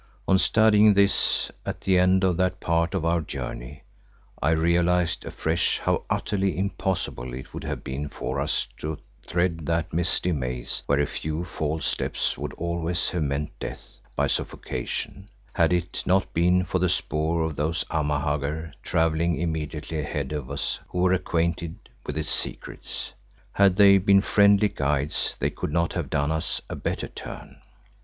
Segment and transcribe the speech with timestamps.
[0.27, 3.83] On studying this at the end of that part of our journey
[4.41, 9.93] I realised afresh how utterly impossible it would have been for us to thread that
[9.93, 15.71] misty maze where a few false steps would always have meant death by suffocation, had
[15.71, 20.97] it not been for the spoor of those Amahagger travelling immediately ahead of us who
[21.01, 21.75] were acquainted
[22.07, 23.13] with its secrets.
[23.53, 27.57] Had they been friendly guides they could not have done us a better turn.